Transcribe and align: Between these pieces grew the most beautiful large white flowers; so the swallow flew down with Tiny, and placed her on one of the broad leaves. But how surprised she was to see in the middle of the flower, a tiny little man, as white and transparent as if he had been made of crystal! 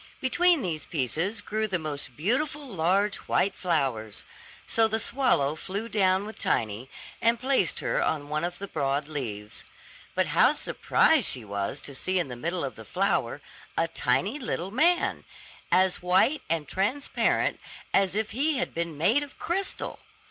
Between 0.19 0.63
these 0.63 0.87
pieces 0.87 1.41
grew 1.41 1.67
the 1.67 1.77
most 1.77 2.17
beautiful 2.17 2.67
large 2.67 3.17
white 3.29 3.53
flowers; 3.53 4.23
so 4.65 4.87
the 4.87 4.99
swallow 4.99 5.55
flew 5.55 5.87
down 5.87 6.25
with 6.25 6.39
Tiny, 6.39 6.89
and 7.21 7.39
placed 7.39 7.81
her 7.81 8.01
on 8.01 8.27
one 8.27 8.43
of 8.43 8.57
the 8.57 8.67
broad 8.67 9.07
leaves. 9.07 9.63
But 10.15 10.29
how 10.29 10.53
surprised 10.53 11.27
she 11.27 11.45
was 11.45 11.81
to 11.81 11.93
see 11.93 12.17
in 12.17 12.29
the 12.29 12.35
middle 12.35 12.63
of 12.63 12.77
the 12.77 12.83
flower, 12.83 13.41
a 13.77 13.87
tiny 13.87 14.39
little 14.39 14.71
man, 14.71 15.23
as 15.71 16.01
white 16.01 16.41
and 16.49 16.67
transparent 16.67 17.59
as 17.93 18.15
if 18.15 18.31
he 18.31 18.57
had 18.57 18.73
been 18.73 18.97
made 18.97 19.21
of 19.21 19.37
crystal! 19.37 19.99